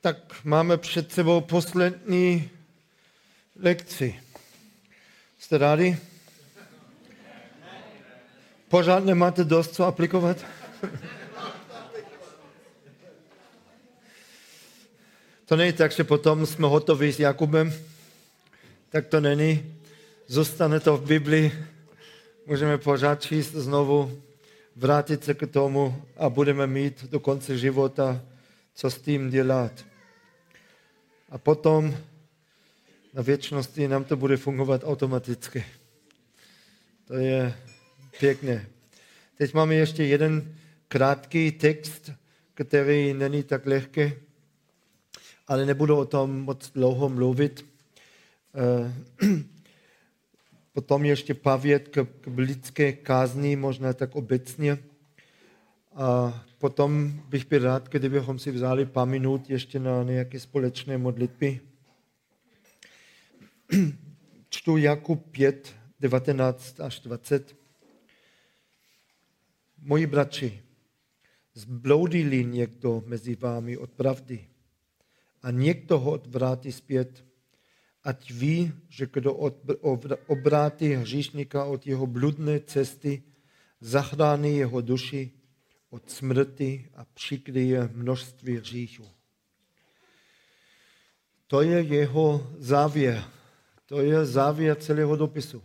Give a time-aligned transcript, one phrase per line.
[0.00, 2.50] Tak máme před sebou poslední
[3.62, 4.20] lekci.
[5.38, 5.98] Jste rádi?
[8.68, 10.36] Pořád nemáte dost co aplikovat?
[15.44, 17.72] To není tak, že potom jsme hotoví s Jakubem.
[18.88, 19.80] Tak to není.
[20.26, 21.66] Zůstane to v Biblii.
[22.46, 24.22] Můžeme pořád číst znovu,
[24.76, 28.22] vrátit se k tomu a budeme mít do konce života,
[28.74, 29.89] co s tím dělat.
[31.30, 31.96] A potom
[33.14, 35.64] na věčnosti nám to bude fungovat automaticky.
[37.06, 37.54] To je
[38.20, 38.66] pěkné.
[39.34, 40.56] Teď máme ještě jeden
[40.88, 42.10] krátký text,
[42.54, 44.12] který není tak lehký,
[45.46, 47.66] ale nebudu o tom moc dlouho mluvit.
[48.54, 48.94] Eh,
[50.72, 52.06] potom ještě pavět k,
[52.36, 54.78] lidské kázni, možná tak obecně.
[55.94, 61.60] A potom bych byl rád, kdybychom si vzali pár minut ještě na nějaké společné modlitby.
[64.48, 67.56] Čtu Jakub 5, 19 až 20.
[69.78, 70.62] Moji bratři,
[71.54, 74.48] zbloudili někdo mezi vámi od pravdy
[75.42, 77.24] a někdo ho odvrátí zpět,
[78.04, 79.32] ať ví, že kdo
[80.26, 83.22] obrátí hříšníka od jeho bludné cesty,
[83.80, 85.39] zachrání jeho duši
[85.90, 89.10] od smrti a přikryje množství hříchů.
[91.46, 93.24] To je jeho závěr.
[93.86, 95.62] To je závěr celého dopisu.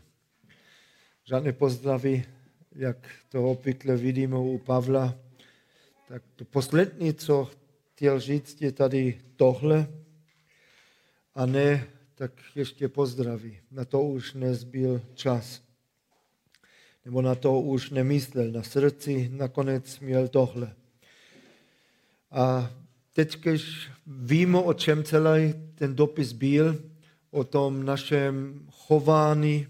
[1.24, 2.26] Žádné pozdravy,
[2.72, 5.16] jak to obvykle vidíme u Pavla.
[6.08, 7.52] Tak to poslední, co
[7.94, 9.88] chtěl říct, je tady tohle.
[11.36, 13.60] A ne, tak ještě pozdraví.
[13.72, 15.65] Na to už nezbyl čas.
[17.06, 18.52] Nebo na to už nemyslel.
[18.52, 20.76] Na srdci nakonec měl tohle.
[22.32, 22.72] A
[23.14, 26.84] teď, když víme, o čem celý ten dopis byl,
[27.32, 29.68] o tom našem chování,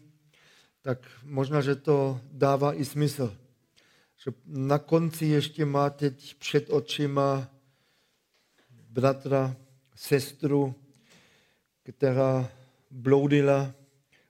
[0.82, 3.38] tak možná, že to dává i smysl.
[4.24, 7.50] Že na konci ještě má teď před očima
[8.90, 9.56] bratra,
[9.96, 10.76] sestru,
[11.84, 12.50] která
[12.92, 13.74] bloudila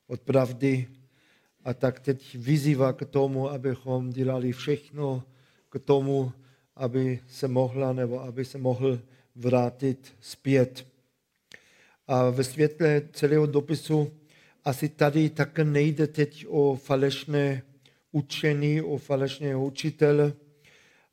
[0.07, 0.87] od pravdy
[1.65, 5.23] a tak teď vyzývá k tomu, abychom dělali všechno
[5.69, 6.31] k tomu,
[6.75, 8.99] aby se mohla nebo aby se mohl
[9.35, 10.87] vrátit zpět.
[12.07, 14.11] A ve světle celého dopisu
[14.65, 17.61] asi tady také nejde teď o falešné
[18.11, 20.33] učení, o falešného učitele,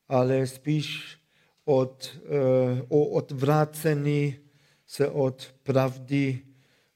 [0.07, 1.17] ale spíš
[1.65, 4.35] od, eh, o odvrácení
[4.87, 6.39] se od pravdy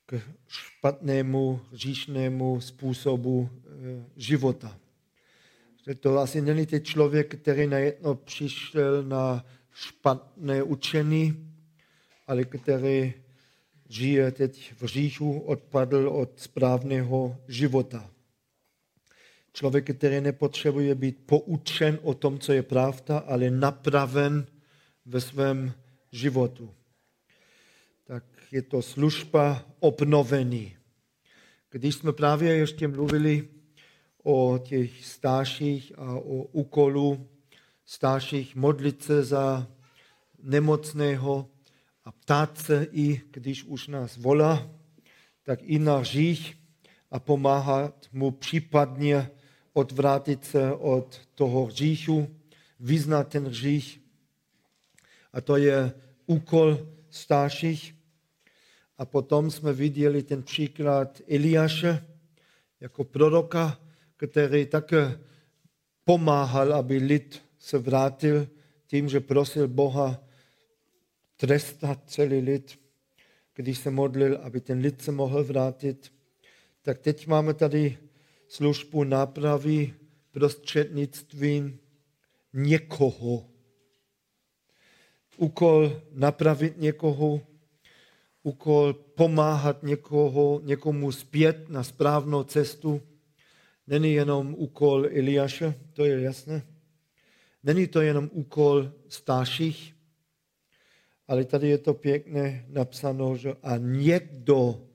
[0.09, 4.79] k špatnému, říšnému způsobu eh, života.
[5.87, 11.53] Že to asi není ten člověk, který najednou přišel na špatné učení,
[12.27, 13.13] ale který
[13.89, 18.09] žije teď v říchu, odpadl od správného života.
[19.53, 24.45] Člověk, který nepotřebuje být poučen o tom, co je pravda, ale napraven
[25.05, 25.73] ve svém
[26.11, 26.73] životu.
[28.51, 30.77] Je to služba obnovení.
[31.69, 33.47] Když jsme právě ještě mluvili
[34.23, 37.29] o těch starších a o úkolu
[37.85, 39.67] starších modlit se za
[40.43, 41.49] nemocného,
[42.07, 44.69] a ptát se i, když už nás volá,
[45.43, 46.57] tak i na řích
[47.11, 49.31] a pomáhat mu případně
[49.73, 52.35] odvrátit se od toho hříchu,
[52.79, 54.01] vyznat ten hřích.
[55.33, 55.93] A to je
[56.25, 57.96] úkol starších.
[58.97, 62.05] A potom jsme viděli ten příklad Eliáše
[62.79, 63.79] jako proroka,
[64.17, 65.19] který také
[66.03, 68.47] pomáhal, aby lid se vrátil
[68.87, 70.23] tím, že prosil Boha,
[71.35, 72.79] trestat celý lid,
[73.53, 76.13] když se modlil, aby ten lid se mohl vrátit.
[76.81, 77.97] Tak teď máme tady
[78.47, 79.93] službu nápravy
[80.31, 81.79] prostřednictvím
[82.53, 83.49] někoho.
[85.37, 87.41] Úkol napravit někoho,
[88.47, 93.01] úkol pomáhat někoho, někomu zpět na správnou cestu.
[93.87, 96.63] Není jenom úkol Eliáše, to je jasné.
[97.63, 99.95] Není to jenom úkol starších,
[101.27, 104.87] ale tady je to pěkně napsáno, že a někdo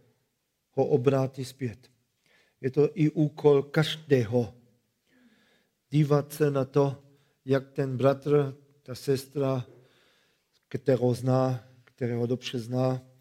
[0.73, 1.91] ho obrátí zpět.
[2.61, 4.55] Je to i úkol každého.
[5.91, 6.97] Dívat se na to,
[7.45, 9.67] jak ten bratr, ta sestra,
[10.69, 13.12] kterou zná, kterého dobře zná,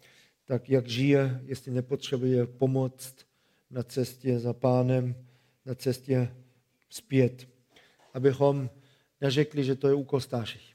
[0.52, 3.16] tak jak žije, jestli nepotřebuje pomoc
[3.70, 5.14] na cestě za pánem,
[5.66, 6.34] na cestě
[6.90, 7.48] zpět.
[8.14, 8.70] Abychom
[9.20, 10.72] neřekli, že to je úkol starších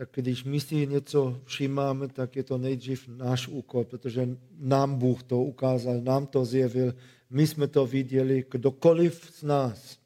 [0.00, 4.28] tak když my si něco všimáme, tak je to nejdřív náš úkol, protože
[4.58, 6.94] nám Bůh to ukázal, nám to zjevil,
[7.30, 9.98] my jsme to viděli, kdokoliv z nás.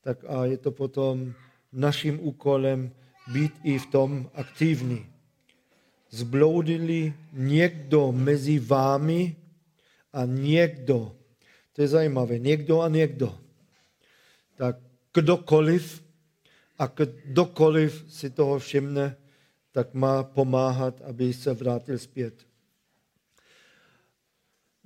[0.00, 1.32] Tak a je to potom
[1.72, 2.90] naším úkolem
[3.32, 5.15] být i v tom aktivní.
[6.16, 9.36] Zbloudili někdo mezi vámi
[10.12, 11.16] a někdo,
[11.72, 13.38] to je zajímavé, někdo a někdo.
[14.56, 14.76] Tak
[15.14, 16.02] kdokoliv
[16.78, 19.16] a kdokoliv si toho všimne,
[19.72, 22.46] tak má pomáhat, aby se vrátil zpět.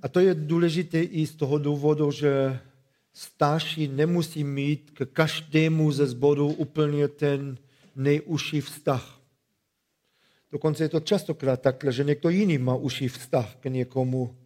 [0.01, 2.59] A to je důležité i z toho důvodu, že
[3.13, 7.57] starší nemusí mít k každému ze zboru úplně ten
[7.95, 9.20] nejužší vztah.
[10.51, 14.37] Dokonce je to častokrát takhle, že někdo jiný má užší vztah k někomu,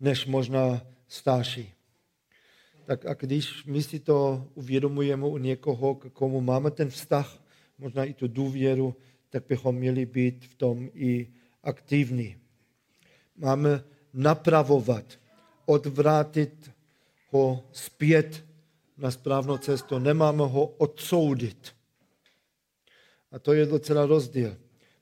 [0.00, 1.72] než možná starší.
[2.84, 7.44] Tak a když my si to uvědomujeme u někoho, k komu máme ten vztah,
[7.78, 8.96] možná i tu důvěru,
[9.30, 12.36] tak bychom měli být v tom i aktivní.
[13.36, 15.18] Máme napravovat,
[15.66, 16.70] odvrátit
[17.30, 18.44] ho zpět
[18.96, 19.98] na správnou cestu.
[19.98, 21.74] Nemáme ho odsoudit.
[23.32, 24.56] A to je docela rozdíl.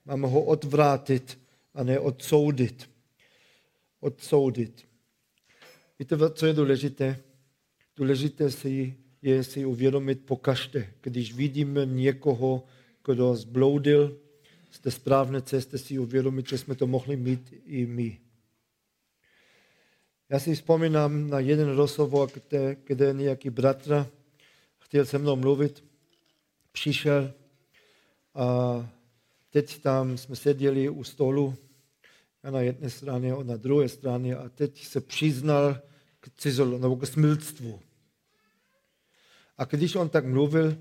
[0.06, 1.38] Máme ho odvrátit
[1.74, 2.90] a ne odsoudit.
[4.00, 4.88] Odsoudit.
[5.98, 7.22] Víte, co je důležité?
[7.96, 12.64] Důležité si je si uvědomit pokaždé, když vidíme někoho,
[13.04, 14.20] kdo zbloudil
[14.70, 18.20] z té správné cesty, si uvědomit, že jsme to mohli mít i my.
[20.28, 24.06] Já si vzpomínám na jeden rozhovor, kde, kde nějaký bratr
[24.78, 25.84] chtěl se mnou mluvit,
[26.72, 27.32] přišel
[28.34, 28.88] a
[29.50, 31.54] teď tam jsme seděli u stolu,
[32.42, 35.80] já na jedné straně, on na druhé straně a teď se přiznal
[36.20, 37.80] k cizolu, nebo k smilstvu.
[39.58, 40.76] A když on tak mluvil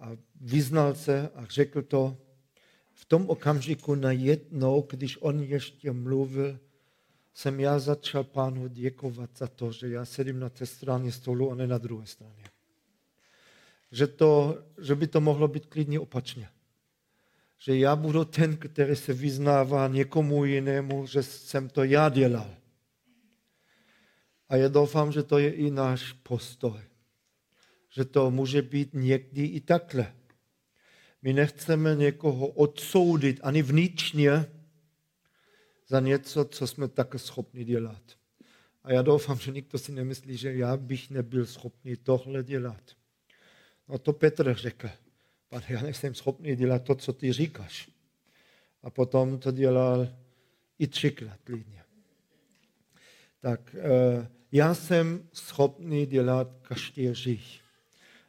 [0.00, 0.10] a
[0.40, 2.16] vyznal se a řekl to,
[2.92, 6.58] v tom okamžiku najednou, když on ještě mluvil,
[7.34, 11.54] jsem já začal pánu děkovat za to, že já sedím na té straně stolu a
[11.54, 12.44] ne na druhé straně.
[13.92, 16.48] Že, to, že by to mohlo být klidně opačně.
[17.58, 22.54] Že já budu ten, který se vyznává někomu jinému, že jsem to já dělal.
[24.48, 26.80] A já doufám, že to je i náš postoj.
[27.90, 30.14] Že to může být někdy i takhle.
[31.22, 34.46] My nechceme někoho odsoudit ani vnitřně,
[35.88, 38.02] za něco, co jsme tak schopni dělat.
[38.82, 42.82] A já doufám, že nikdo si nemyslí, že já bych nebyl schopný tohle dělat.
[43.88, 44.88] No to Petr řekl.
[45.48, 47.88] Pane, já nejsem schopný dělat to, co ty říkáš.
[48.82, 50.08] A potom to dělal
[50.78, 51.82] i třikrát klidně.
[53.40, 57.60] Tak eh, já jsem schopný dělat každý řích.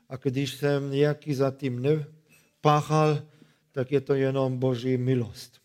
[0.10, 3.22] A když jsem nějaký zatím nepáchal,
[3.72, 5.62] tak je to jenom boží milost.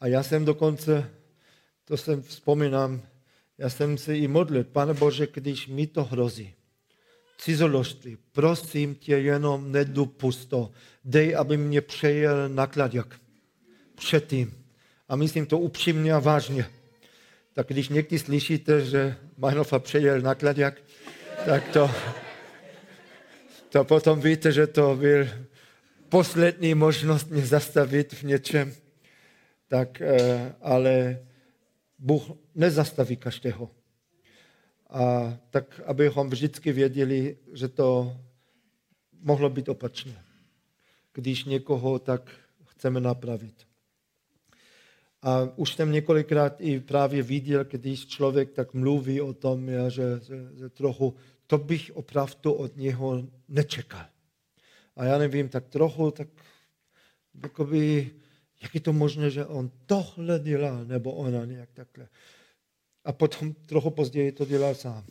[0.00, 1.10] A já jsem dokonce,
[1.84, 3.02] to jsem vzpomínám,
[3.58, 6.54] já jsem se i modlil, pane Bože, když mi to hrozí,
[7.38, 10.54] cizoložství, prosím tě, jenom nedopust.
[11.04, 13.20] Dej, aby mě přejel nakladák
[13.94, 14.64] předtím.
[15.08, 16.66] A myslím to upřímně a vážně.
[17.52, 20.74] Tak když někdy slyšíte, že Majnova přejel nakladák,
[21.46, 21.90] tak to,
[23.68, 25.28] to potom víte, že to byl
[26.08, 28.72] poslední možnost mě zastavit v něčem
[29.68, 31.18] tak eh, ale
[31.98, 32.22] Bůh
[32.54, 33.70] nezastaví každého.
[34.90, 38.16] A tak, abychom vždycky věděli, že to
[39.20, 40.18] mohlo být opačně.
[41.12, 42.30] Když někoho tak
[42.64, 43.66] chceme napravit.
[45.22, 50.48] A už jsem několikrát i právě viděl, když člověk tak mluví o tom, že, že,
[50.58, 51.14] že trochu,
[51.46, 54.06] to bych opravdu od něho nečekal.
[54.96, 56.28] A já nevím, tak trochu, tak
[57.64, 58.10] by
[58.62, 62.08] jak je to možné, že on tohle dělá, nebo ona nějak takhle.
[63.06, 65.04] A potom trochu později to dělá sám.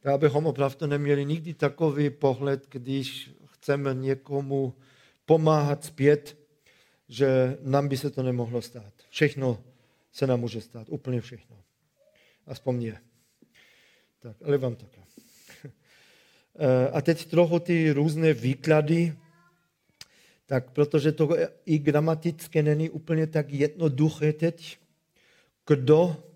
[0.00, 4.74] Tak abychom opravdu neměli nikdy takový pohled, když chceme někomu
[5.26, 6.38] pomáhat zpět,
[7.08, 8.92] že nám by se to nemohlo stát.
[9.08, 9.64] Všechno
[10.12, 11.56] se nám může stát, úplně všechno.
[12.46, 13.00] Aspoň mě.
[14.20, 15.00] Tak, ale vám také.
[16.92, 19.16] A teď trochu ty různé výklady,
[20.46, 21.28] tak protože to
[21.66, 24.78] i gramaticky není úplně tak jednoduché teď,
[25.66, 26.29] kdo,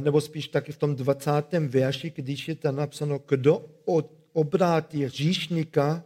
[0.00, 1.30] nebo spíš taky v tom 20.
[1.52, 6.04] verši, když je tam napsáno, kdo od, obrátí říšníka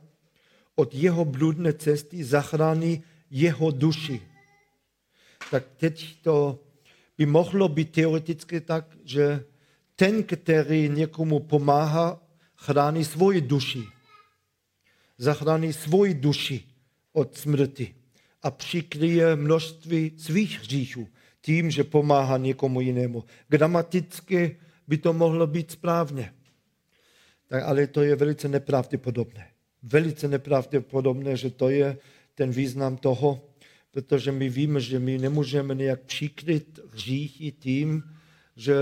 [0.74, 4.22] od jeho bludné cesty, zachrání jeho duši.
[5.50, 6.58] Tak teď to
[7.18, 9.44] by mohlo být teoreticky tak, že
[9.96, 12.20] ten, který někomu pomáhá,
[12.56, 13.82] chrání svoji duši.
[15.18, 16.64] Zachrání svoji duši
[17.12, 17.94] od smrti
[18.42, 21.08] a přikryje množství svých hříchů
[21.42, 23.24] tím, že pomáhá někomu jinému.
[23.48, 24.56] Gramaticky
[24.88, 26.32] by to mohlo být správně,
[27.48, 29.46] tak, ale to je velice nepravděpodobné.
[29.82, 31.98] Velice nepravděpodobné, že to je
[32.34, 33.48] ten význam toho,
[33.90, 38.02] protože my víme, že my nemůžeme nějak přikryt hříchy tím,
[38.56, 38.74] že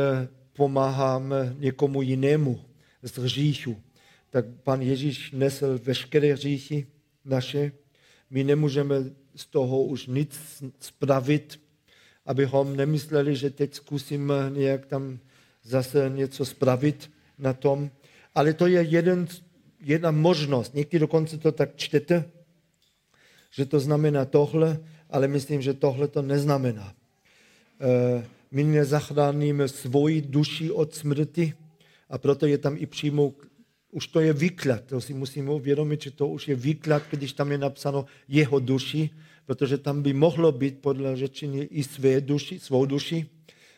[0.52, 2.60] pomáháme někomu jinému
[3.02, 3.82] z hříchu.
[4.30, 6.86] Tak pan Ježíš nesl veškeré hříchy
[7.24, 7.72] naše.
[8.30, 8.96] My nemůžeme
[9.36, 11.59] z toho už nic spravit,
[12.30, 15.18] abychom nemysleli, že teď zkusíme nějak tam
[15.62, 17.90] zase něco spravit na tom.
[18.34, 19.26] Ale to je jeden,
[19.80, 20.74] jedna možnost.
[20.74, 22.24] Někdy dokonce to tak čtete,
[23.50, 24.78] že to znamená tohle,
[25.10, 26.94] ale myslím, že tohle to neznamená.
[27.80, 31.54] Eh, my nezachráníme svoji duši od smrti
[32.10, 33.32] a proto je tam i přímo,
[33.90, 37.52] už to je výklad, to si musíme uvědomit, že to už je výklad, když tam
[37.52, 39.10] je napsáno jeho duši,
[39.50, 43.26] protože tam by mohlo být podle řečení i své duši, svou duši,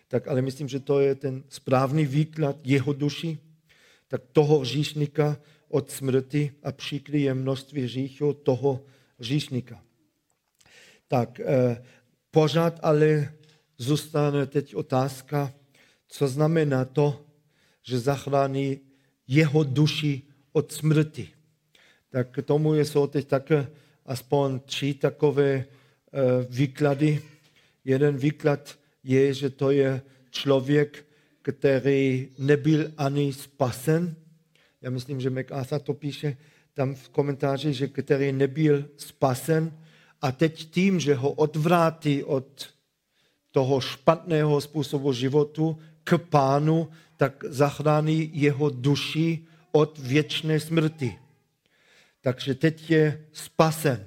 [0.08, 3.38] tak ale myslím, že to je ten správný výklad jeho duši,
[4.08, 8.84] tak toho hříšníka od smrti a přikryje množství hříchů toho
[9.18, 9.82] hříšníka.
[11.08, 11.84] Tak eh,
[12.30, 13.32] pořád ale
[13.78, 15.52] zůstane teď otázka,
[16.08, 17.24] co znamená to,
[17.82, 18.80] že zachrání
[19.28, 21.28] jeho duši od smrti.
[22.10, 23.66] Tak k tomu jsou teď také
[24.06, 25.66] aspoň tři takové eh,
[26.50, 27.22] výklady.
[27.84, 31.04] Jeden výklad je, že to je člověk,
[31.42, 34.16] který nebyl ani spasen.
[34.82, 36.36] Já myslím, že MacArthur to píše
[36.74, 39.78] tam v komentáři, že který nebyl spasen
[40.22, 42.68] a teď tím, že ho odvrátí od
[43.50, 51.21] toho špatného způsobu životu k pánu, tak zachrání jeho duši od věčné smrti.
[52.22, 54.06] Takže teď je spasen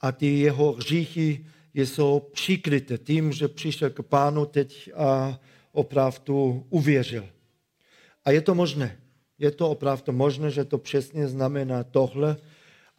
[0.00, 5.40] a ty jeho hříchy jsou přikryté tím, že přišel k pánu teď a
[5.72, 7.28] opravdu uvěřil.
[8.24, 8.98] A je to možné.
[9.38, 12.36] Je to opravdu možné, že to přesně znamená tohle.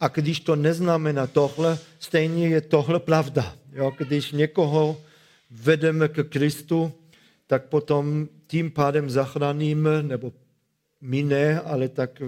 [0.00, 3.56] A když to neznamená tohle, stejně je tohle pravda.
[3.72, 3.92] Jo?
[3.98, 5.00] Když někoho
[5.50, 6.92] vedeme k Kristu,
[7.46, 10.32] tak potom tím pádem zachráníme, nebo
[11.00, 12.22] my ne, ale tak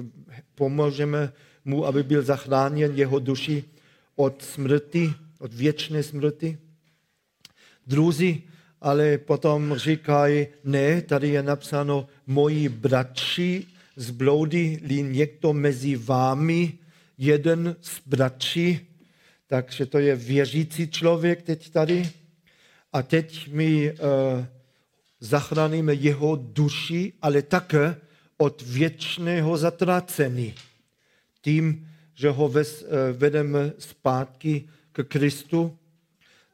[0.55, 1.33] pomůžeme
[1.65, 3.65] mu, aby byl zachráněn jeho duši
[4.17, 6.59] od smrti, od věčné smrti.
[7.87, 8.43] Druzí
[8.83, 13.67] ale potom říkají, ne, tady je napsáno, moji bratři
[13.97, 16.73] zbloudili někdo mezi vámi,
[17.19, 18.81] jeden z bratří,
[19.47, 22.11] takže to je věřící člověk teď tady.
[22.93, 23.99] A teď my uh,
[25.21, 27.97] zachráníme jeho duši, ale také
[28.37, 30.55] od věčného zatrácení.
[31.43, 32.55] Tím, že ho uh,
[33.13, 35.77] vedeme zpátky k Kristu.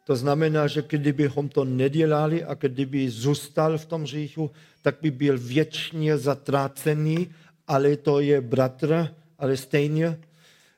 [0.04, 4.50] To znamená, že kdybychom to nedělali a kdyby zůstal v tom říchu,
[4.82, 7.28] tak by byl věčně zatrácený,
[7.66, 10.18] ale to je bratr, ale stejně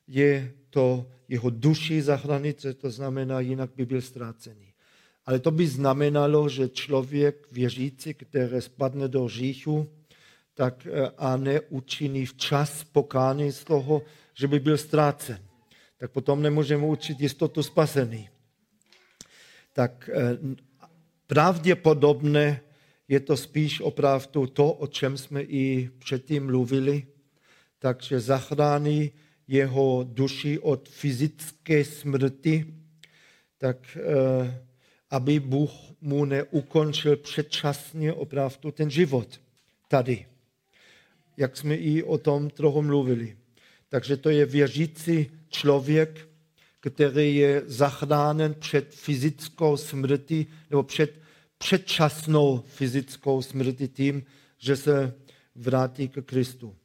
[0.08, 4.66] je to jeho duši zachránit, to znamená, jinak by byl ztrácený.
[5.26, 9.88] Ale to by znamenalo, že člověk věřící, který spadne do říchu,
[10.60, 14.02] tak eh, a neučiní včas pokání z toho,
[14.34, 15.40] že by byl ztrácen.
[15.98, 18.28] Tak potom nemůžeme učit jistotu spasený.
[19.72, 20.38] Tak eh,
[21.26, 22.60] pravděpodobně
[23.08, 27.06] je to spíš opravdu to, o čem jsme i předtím mluvili,
[27.78, 29.10] takže zachrání
[29.48, 32.74] jeho duši od fyzické smrti,
[33.58, 34.64] tak eh,
[35.10, 39.40] aby Bůh mu neukončil předčasně opravdu ten život
[39.88, 40.29] tady.
[41.40, 43.36] Jak jsme i o tom trochu mluvili.
[43.88, 46.28] Takže to je věřící člověk,
[46.80, 51.20] který je zachránen před fyzickou smrtí nebo před
[51.58, 54.22] předčasnou fyzickou smrtí tím,
[54.58, 55.14] že se
[55.54, 56.76] vrátí k Kristu.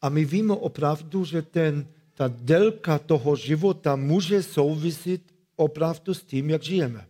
[0.00, 6.50] A my víme opravdu, že ten, ta délka toho života může souvisit opravdu s tím,
[6.50, 7.06] jak žijeme.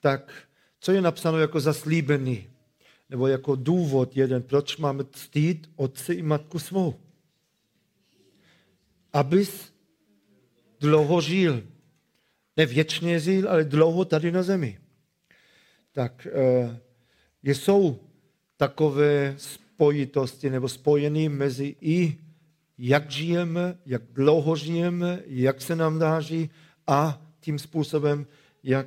[0.00, 0.32] Tak
[0.80, 2.49] co je napsáno jako zaslíbený?
[3.10, 6.94] Nebo jako důvod jeden, proč máme ctít otce i matku svou?
[9.12, 9.72] Abys
[10.80, 11.62] dlouho žil.
[12.56, 14.78] Ne věčně žil, ale dlouho tady na zemi.
[15.92, 16.80] Tak e,
[17.42, 18.00] jsou
[18.56, 22.18] takové spojitosti nebo spojení mezi i
[22.78, 26.50] jak žijeme, jak dlouho žijeme, jak se nám dáří
[26.86, 28.26] a tím způsobem,
[28.62, 28.86] jak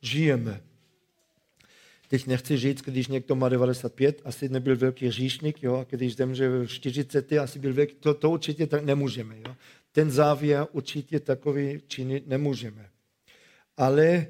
[0.00, 0.60] žijeme.
[2.12, 6.48] Teď nechci říct, když někdo má 95, asi nebyl velký říšník, jo, a když zemře
[6.48, 9.36] v 40, asi byl velký, to, to určitě tak nemůžeme.
[9.38, 9.56] Jo.
[9.92, 12.88] ten závěr určitě takový činit nemůžeme.
[13.76, 14.26] Ale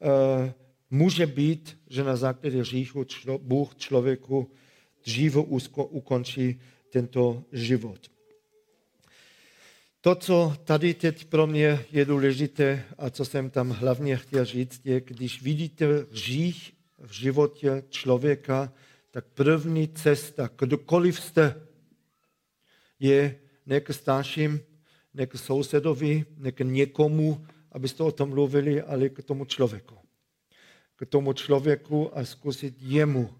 [0.00, 0.50] uh,
[0.90, 4.50] může být, že na základě hříchu člo, Bůh člověku
[5.04, 5.40] dříve
[5.76, 8.00] ukončí tento život.
[10.00, 14.80] To, co tady teď pro mě je důležité a co jsem tam hlavně chtěl říct,
[14.84, 16.75] je, když vidíte hřích
[17.06, 18.72] v životě člověka,
[19.10, 21.66] tak první cesta, kdokoliv jste,
[22.98, 24.60] je ne k starším,
[25.14, 29.96] ne k sousedovi, ne k někomu, abyste o tom mluvili, ale k tomu člověku.
[30.96, 33.30] K tomu člověku a zkusit jemu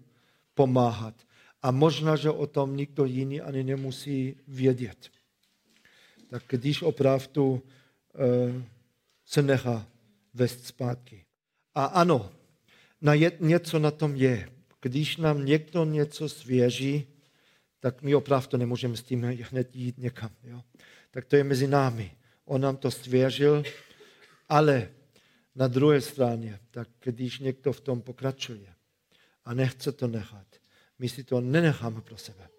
[0.53, 1.15] pomáhat.
[1.61, 5.09] A možná, že o tom nikdo jiný ani nemusí vědět.
[6.29, 7.61] Tak když opravdu uh,
[9.25, 9.87] se nechá
[10.33, 11.25] vést zpátky.
[11.75, 12.31] A ano,
[13.01, 14.49] na je, něco na tom je.
[14.81, 17.07] Když nám někdo něco svěří,
[17.79, 20.29] tak my opravdu nemůžeme s tím hned jít někam.
[20.43, 20.61] Jo?
[21.11, 22.11] Tak to je mezi námi.
[22.45, 23.63] On nám to svěřil,
[24.49, 24.89] ale
[25.55, 28.73] na druhé straně, tak když někdo v tom pokračuje
[29.45, 30.47] a nechce to nechat,
[30.99, 32.49] my si to nenecháme pro sebe.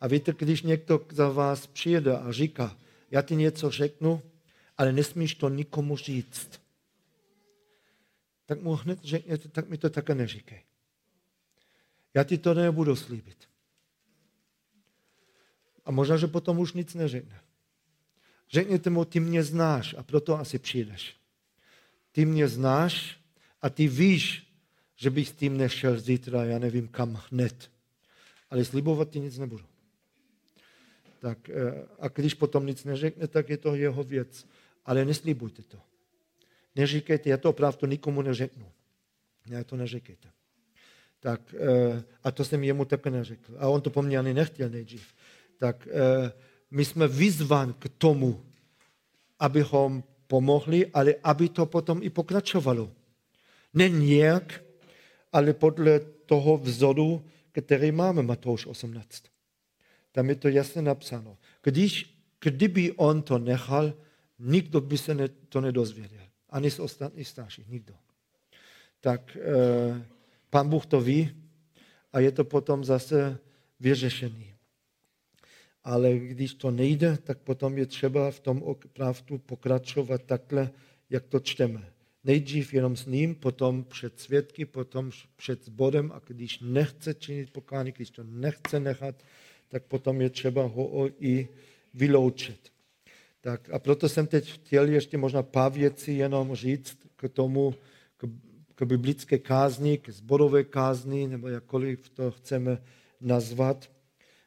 [0.00, 2.76] A víte, když někdo za vás přijede a říká,
[3.10, 4.22] já ti něco řeknu,
[4.76, 6.60] ale nesmíš to nikomu říct,
[8.48, 10.62] tak mu hned řekněte, tak mi to také neříkej.
[12.14, 13.48] Já ti to nebudu slíbit.
[15.84, 17.40] A možná, že potom už nic neřekne.
[18.50, 21.16] Řekněte mu, ty mě znáš a proto asi přijdeš.
[22.12, 23.20] Ty mě znáš
[23.62, 24.52] a ty víš,
[24.96, 27.70] že bych s tím nešel zítra, já nevím kam hned.
[28.50, 29.64] Ale slibovat ti nic nebudu.
[31.20, 34.46] Tak, eh, a když potom nic neřekne, tak je to jeho věc.
[34.84, 35.78] Ale neslibujte to.
[36.78, 38.66] Neříkejte, já to opravdu nikomu neřeknu.
[39.46, 40.28] Já to neříkejte.
[41.20, 43.54] Tak, eh, a to jsem jemu také neřekl.
[43.58, 45.14] A on to po mně ani nechtěl nejdřív.
[45.56, 46.32] Tak eh,
[46.70, 48.44] my jsme vyzvan k tomu,
[49.38, 52.92] abychom pomohli, ale aby to potom i pokračovalo.
[53.74, 54.62] Ne nějak,
[55.32, 59.24] ale podle toho vzoru, který máme, Matouš 18.
[60.12, 61.38] Tam je to jasně napsáno.
[61.62, 63.94] Když, kdyby on to nechal,
[64.38, 66.27] nikdo by se ne, to nedozvěděl.
[66.50, 67.94] Ani z ostatních starších, nikdo.
[69.00, 70.04] Tak eh,
[70.50, 71.30] pan Bůh to ví
[72.12, 73.38] a je to potom zase
[73.80, 74.54] vyřešený.
[75.84, 80.70] Ale když to nejde, tak potom je třeba v tom opravdu pokračovat takhle,
[81.10, 81.92] jak to čteme.
[82.24, 87.92] Nejdřív jenom s ním, potom před svědky, potom před zborem a když nechce činit pokání,
[87.92, 89.14] když to nechce nechat,
[89.68, 91.48] tak potom je třeba ho i
[91.94, 92.72] vyloučit.
[93.40, 97.74] Tak a proto jsem teď chtěl ještě možná pár věcí jenom říct k tomu,
[98.16, 98.26] k,
[98.74, 102.82] k biblické kázni, k zborové kázni, nebo jakkoliv to chceme
[103.20, 103.90] nazvat.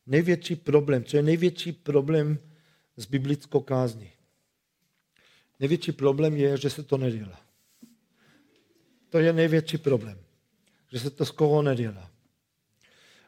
[0.08, 2.40] Největší problém, co je největší problém
[2.98, 4.12] s biblickou kázní?
[5.60, 7.42] Největší problém je, že se to nedělá.
[9.10, 10.18] To je největší problém,
[10.92, 12.12] že se to skoro nedělá.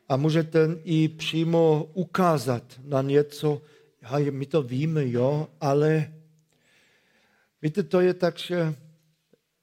[0.09, 3.61] A můžete i přímo ukázat na něco,
[4.03, 6.13] a my to víme, jo, ale
[7.61, 8.75] víte, to je tak, že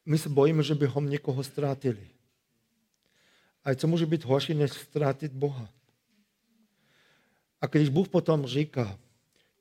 [0.06, 2.08] my se bojíme, že bychom někoho ztratili.
[3.64, 5.68] A co může být horší, než ztratit Boha?
[7.60, 8.98] A když Bůh potom říká,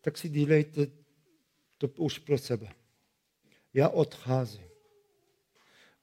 [0.02, 0.88] tak si dělejte
[1.78, 2.70] to už pro sebe.
[3.74, 4.70] Já odcházím.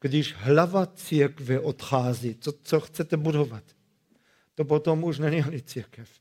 [0.01, 3.65] Když hlava církve odchází, co, co chcete budovat?
[4.55, 6.21] To potom už není ani církev.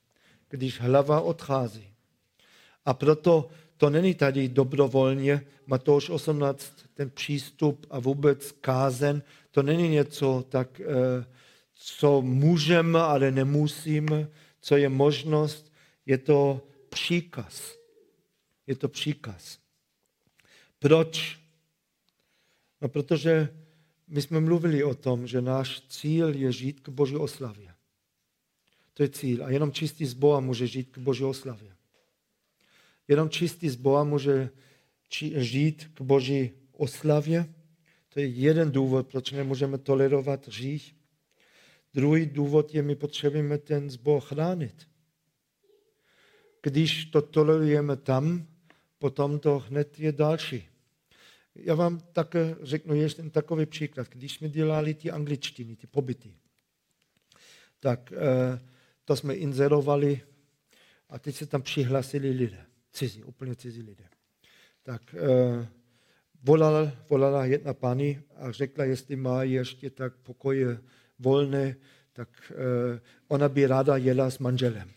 [0.50, 1.95] Když hlava odchází.
[2.86, 9.90] A proto to není tady dobrovolně, Matouš 18, ten přístup a vůbec kázen, to není
[9.90, 10.86] něco tak, eh,
[11.74, 14.30] co můžeme, ale nemusíme,
[14.62, 15.74] co je možnost,
[16.06, 17.78] je to příkaz.
[18.68, 19.60] Je to příkaz.
[20.80, 21.40] Proč?
[22.82, 23.50] No, protože
[24.08, 27.74] my jsme mluvili o tom, že náš cíl je žít k Boží oslavě.
[28.94, 29.46] To je cíl.
[29.46, 31.75] A jenom čistý z Boha může žít k Boží oslavě.
[33.08, 34.50] Jenom čistý z Boha může
[35.36, 37.54] žít k Boží oslavě.
[38.10, 40.96] To je jeden důvod, proč nemůžeme tolerovat hřích.
[41.94, 44.88] Druhý důvod je, my potřebujeme ten zbor chránit.
[46.62, 48.48] Když to tolerujeme tam,
[49.00, 50.68] potom to hned je další.
[51.56, 54.08] Já vám také řeknu ještě takový příklad.
[54.10, 56.34] Když jsme dělali ty angličtiny, ty pobyty,
[57.80, 58.60] tak eh,
[59.06, 60.22] to jsme inzerovali
[61.10, 62.66] a teď se tam přihlásili lidé
[62.96, 64.04] cizí, úplně cizí lidé.
[64.84, 65.66] Tak uh,
[66.44, 70.80] volala, volala jedna paní a řekla, jestli má ještě tak pokoje
[71.20, 71.76] volné,
[72.14, 74.90] tak uh, ona by ráda jela s manželem.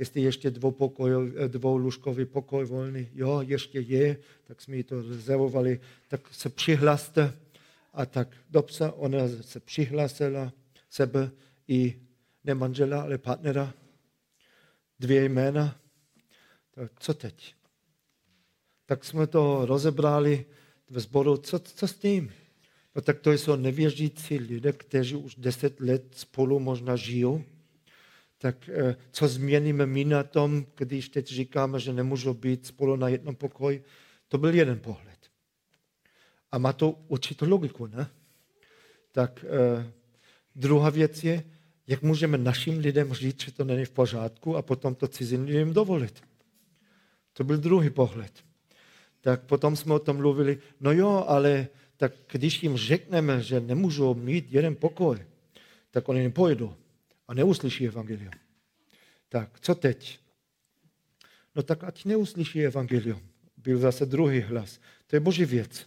[0.00, 6.20] jestli ještě dvoupokoj, dvoulůžkový pokoj volný, jo, ještě je, tak jsme jí to rezervovali, tak
[6.34, 7.32] se přihlaste
[7.92, 10.52] a tak dobře, ona se přihlásila
[10.90, 11.30] sebe
[11.68, 12.00] i
[12.44, 13.74] ne manžela, ale partnera,
[15.00, 15.80] dvě jména,
[16.98, 17.54] co teď?
[18.86, 20.46] Tak jsme to rozebrali
[20.90, 22.32] ve sboru, co, co s tím?
[22.94, 27.44] No tak to jsou nevěřící lidé, kteří už deset let spolu možná žijou.
[28.38, 33.08] Tak eh, co změníme my na tom, když teď říkáme, že nemůžou být spolu na
[33.08, 33.84] jednom pokoji?
[34.28, 35.18] To byl jeden pohled.
[36.52, 38.10] A má to určitou logiku, ne?
[39.12, 39.92] Tak eh,
[40.56, 41.44] druhá věc je,
[41.86, 45.72] jak můžeme našim lidem říct, že to není v pořádku a potom to cizím lidem
[45.72, 46.29] dovolit.
[47.40, 48.44] To byl druhý pohled.
[49.20, 54.14] Tak potom jsme o tom mluvili, no jo, ale tak když jim řekneme, že nemůžou
[54.14, 55.24] mít jeden pokoj,
[55.90, 56.74] tak oni nepojedou
[57.28, 58.32] a neuslyší evangelium.
[59.28, 60.18] Tak, co teď?
[61.56, 63.20] No tak ať neuslyší evangelium.
[63.56, 64.80] Byl zase druhý hlas.
[65.06, 65.86] To je boží věc.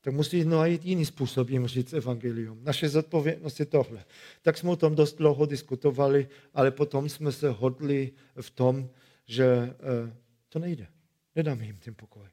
[0.00, 2.64] Tak musí najít jiný způsob jim říct evangelium.
[2.64, 4.04] Naše zodpovědnost je tohle.
[4.42, 8.88] Tak jsme o tom dost dlouho diskutovali, ale potom jsme se hodli v tom,
[9.26, 9.74] že
[10.06, 10.25] uh,
[10.56, 10.86] to nejde.
[11.34, 12.28] Nedáme jim ten pokoj.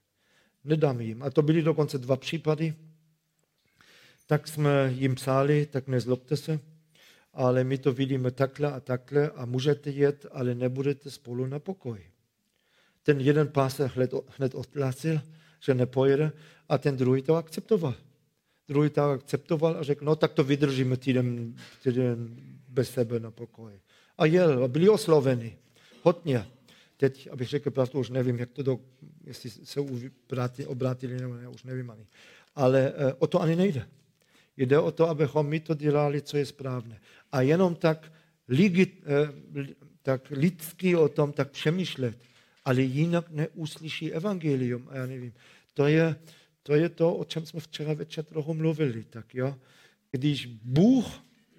[0.64, 1.24] Nedáme jim.
[1.24, 2.74] A to byly dokonce dva případy
[4.28, 6.60] tak jsme jim psali, tak nezlobte se,
[7.34, 12.12] ale my to vidíme takhle a takhle a můžete jet, ale nebudete spolu na pokoji.
[13.04, 15.22] Ten jeden pás se hned, hned odhlasil,
[15.60, 16.32] že nepojede
[16.70, 17.96] a ten druhý to akceptoval.
[18.68, 22.36] Druhý to akceptoval a řekl, no tak to vydržíme týden, týden
[22.70, 23.82] bez sebe na pokoji.
[24.18, 25.58] A jel, a byli osloveni.
[26.02, 26.46] Hodně.
[27.04, 28.80] Teď, abych řekl pravdu, už nevím, jak to do,
[29.24, 29.80] jestli se
[30.68, 32.08] obrátili, nebo ne, už nevím ani.
[32.56, 33.88] Ale uh, o to ani nejde.
[34.58, 37.02] Jde o to, abychom my to dělali, co je správné.
[37.32, 38.12] A jenom tak,
[38.48, 39.68] ligi, eh,
[40.02, 42.18] tak lidsky o tom tak přemýšlet,
[42.66, 44.88] ale jinak neuslyší evangelium.
[44.90, 45.34] A já nevím,
[45.74, 46.16] to je,
[46.64, 49.04] to je to, o čem jsme včera večer trochu mluvili.
[49.04, 49.56] Tak jo?
[50.12, 51.06] Když Bůh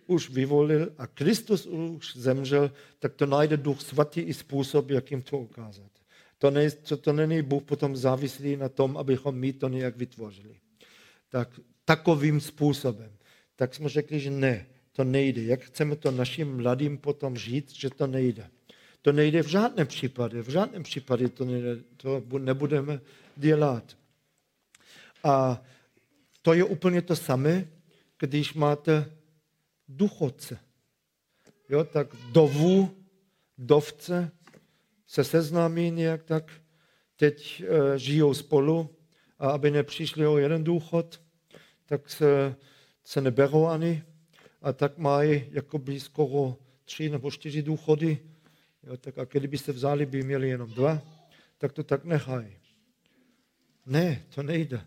[0.07, 5.23] už vyvolil a Kristus už zemřel, tak to najde Duch Svatý i způsob, jak jim
[5.23, 5.91] to ukázat.
[6.39, 10.57] To, ne, to, to není Bůh potom závislý na tom, abychom my to nějak vytvořili.
[11.29, 13.13] Tak takovým způsobem.
[13.57, 15.43] Tak jsme řekli, že ne, to nejde.
[15.43, 18.51] Jak chceme to našim mladým potom říct, že to nejde.
[19.03, 20.43] To nejde v žádném případě.
[20.43, 23.01] V žádném případě to, nejde, to nebudeme
[23.37, 23.97] dělat.
[25.25, 25.63] A
[26.43, 27.69] to je úplně to samé,
[28.19, 29.11] když máte
[29.89, 30.59] duchodce.
[31.69, 33.05] Jo, tak dovu,
[33.59, 34.31] dovce
[35.07, 36.53] se seznámí nějak tak,
[37.17, 38.97] teď e, žijou spolu
[39.39, 41.21] a aby nepřišli o jeden důchod,
[41.87, 42.57] tak se,
[43.05, 44.03] se neberou ani
[44.63, 48.19] a tak mají jakoby skoro tři nebo čtyři důchody.
[48.83, 51.03] Jo, tak a kdybyste vzali, by měli jenom dva,
[51.59, 52.57] tak to tak nechají.
[53.87, 54.81] Ne, to nejde.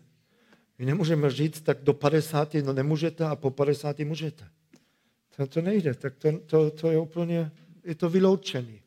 [0.78, 4.48] My nemůžeme říct, tak do 50 no nemůžete a po 50 můžete.
[5.38, 7.50] To, to nejde, tak to, to, to je úplně,
[7.84, 8.82] je to vyloučený.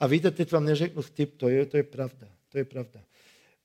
[0.00, 2.28] A víte, teď vám neřeknu vtip, to je, to je pravda.
[2.52, 3.00] To je pravda.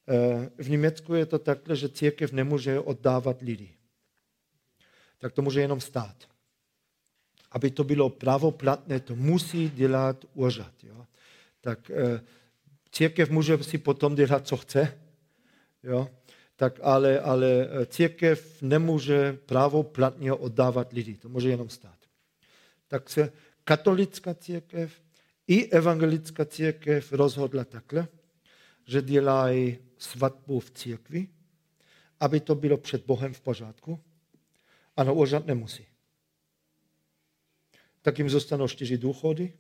[0.07, 3.69] Eh, v Německu je to takhle, že církev nemůže oddávat lidi
[5.21, 6.15] tak to může jenom stát.
[7.51, 10.73] Aby to bylo pravoplatné, to musí dělat úřad.
[10.83, 11.05] Jo?
[11.61, 12.21] Tak e,
[12.91, 14.97] církev může si potom dělat, co chce,
[15.83, 16.09] jo?
[16.55, 21.97] Tak ale, ale eh, církev nemůže pravoplatně oddávat lidi, to může jenom stát.
[22.91, 23.31] Tak se
[23.63, 25.01] katolická církev
[25.47, 28.07] i evangelická církev rozhodla takhle,
[28.85, 31.27] že dělají svatbu v církvi,
[32.19, 33.99] aby to bylo před Bohem v pořádku,
[34.97, 35.85] a na úřad nemusí.
[38.01, 39.53] Tak jim zůstanou čtyři důchody.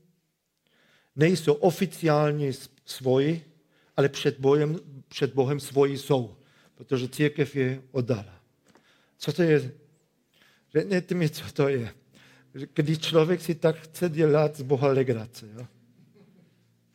[1.15, 2.51] Nejsou oficiálně
[2.85, 3.45] svoji,
[3.97, 6.37] ale před, bojem, před Bohem svoji jsou,
[6.75, 8.43] protože církev je oddala.
[9.17, 9.71] Co to je?
[10.73, 12.00] Řekněte mi, co to je.
[12.73, 15.49] Když člověk si tak chce dělat z Boha legrace.
[15.53, 15.67] Jo?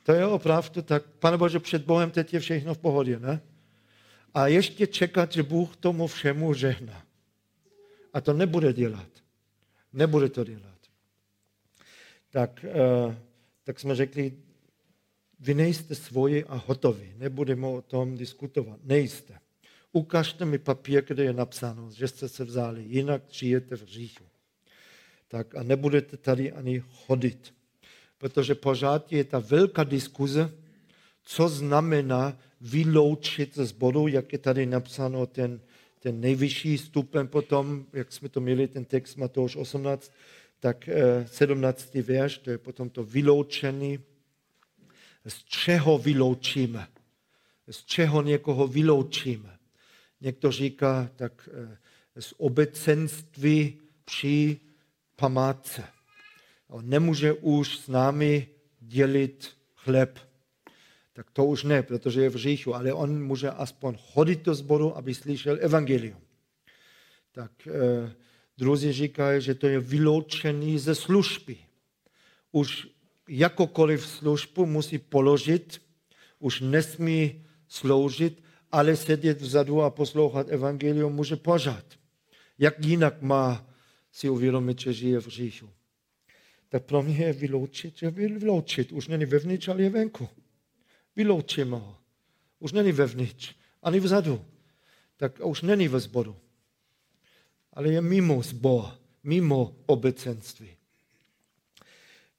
[0.02, 1.06] To je opravdu tak.
[1.18, 3.40] Pane Bože, před Bohem teď je všechno v pohodě, ne?
[4.34, 7.06] A ještě čekat, že Bůh tomu všemu žehná.
[8.12, 9.08] A to nebude dělat.
[9.92, 10.78] Nebude to dělat.
[12.30, 13.14] Tak, uh,
[13.64, 14.32] tak jsme řekli,
[15.40, 17.14] vy nejste svoji a hotovi.
[17.16, 18.80] Nebudeme o tom diskutovat.
[18.84, 19.38] Nejste.
[19.92, 24.24] Ukažte mi papír, kde je napsáno, že jste se vzali, jinak žijete v říchu.
[25.28, 27.54] Tak a nebudete tady ani chodit.
[28.18, 30.52] Protože pořád je ta velká diskuze,
[31.22, 35.60] co znamená vyloučit ze zboru, jak je tady napsáno ten
[36.06, 40.12] ten nejvyšší stupen potom, jak jsme to měli, ten text Matouš 18,
[40.60, 40.88] tak
[41.26, 41.96] 17.
[41.96, 43.98] Eh, verš, to je potom to vyloučení.
[45.26, 46.88] z čeho vyloučíme.
[47.70, 49.58] Z čeho někoho vyloučíme.
[50.20, 51.78] Někdo říká, tak eh,
[52.20, 54.60] z obecenství při
[55.16, 55.84] památce.
[56.68, 58.48] On nemůže už s námi
[58.80, 60.18] dělit chleb.
[61.12, 64.96] Tak to už ne, protože je v říchu, ale on může aspoň chodit do sboru,
[64.96, 66.20] aby slyšel evangelium.
[67.32, 68.12] Tak eh,
[68.58, 71.56] druzí říkají, že to je vyloučený ze služby.
[72.52, 72.88] Už
[73.28, 75.82] jakokoliv službu musí položit,
[76.38, 81.84] už nesmí sloužit, ale sedět vzadu a poslouchat evangelium může pořád.
[82.58, 83.65] Jak jinak má
[84.16, 85.70] si uvědomit, že žije v říchu?
[86.68, 88.92] Tak pro mě je vyloučit, že vyloučit.
[88.92, 90.28] Už není vevnitř, ale je venku.
[91.16, 91.96] Vyloučíme ho.
[92.58, 94.44] Už není vevnitř, ani vzadu.
[95.16, 96.36] Tak už není ve zboru.
[97.72, 98.84] Ale je mimo zbor,
[99.22, 100.76] mimo obecenství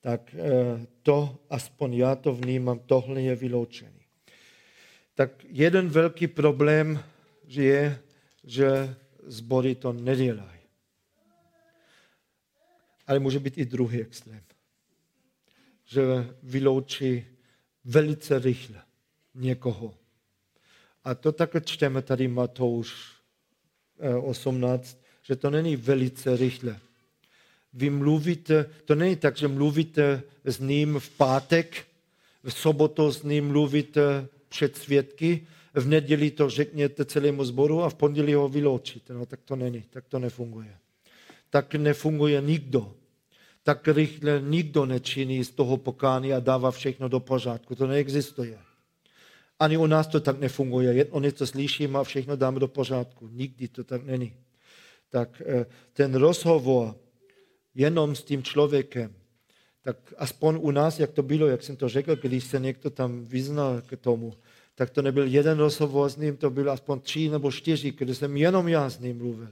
[0.07, 4.01] tak eh, to, aspoň já to vnímám, tohle je vyloučený.
[5.15, 7.03] Tak jeden velký problém
[7.47, 7.99] je,
[8.43, 10.56] že zbory to nedělají.
[13.07, 14.41] Ale může být i druhý extrém.
[15.85, 16.01] Že
[16.43, 17.25] vyloučí
[17.85, 18.81] velice rychle
[19.35, 19.93] někoho.
[21.03, 22.93] A to také čteme tady Matouš
[24.21, 26.79] 18, eh, že to není velice rychle
[27.77, 31.85] vy mluvíte, to není tak, že mluvíte s ním v pátek,
[32.43, 37.95] v sobotu s ním mluvíte před svědky, v neděli to řekněte celému zboru a v
[37.95, 39.13] pondělí ho vyloučíte.
[39.13, 40.77] No tak to není, tak to nefunguje.
[41.49, 42.93] Tak nefunguje nikdo.
[43.67, 47.75] Tak rychle nikdo nečiní z toho pokání a dává všechno do pořádku.
[47.75, 48.59] To neexistuje.
[49.59, 50.93] Ani u nás to tak nefunguje.
[50.93, 53.27] Jedno něco slyšíme a všechno dáme do pořádku.
[53.31, 54.33] Nikdy to tak není.
[55.09, 56.95] Tak eh, ten rozhovor
[57.75, 59.13] jenom s tím člověkem.
[59.81, 63.25] Tak aspoň u nás, jak to bylo, jak jsem to řekl, když se někdo tam
[63.25, 64.33] vyznal k tomu,
[64.75, 68.37] tak to nebyl jeden rozhovor s ním, to bylo aspoň tři nebo čtyři, když jsem
[68.37, 69.47] jenom já s ním mluvil.